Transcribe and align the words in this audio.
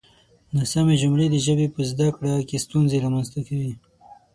ناسمې 0.55 0.95
جملې 1.01 1.27
د 1.31 1.35
ژبې 1.45 1.67
په 1.75 1.81
زده 1.89 2.07
کړه 2.15 2.33
کې 2.49 2.57
ستونزې 2.65 2.97
رامنځته 3.05 3.39
کوي. 3.47 3.73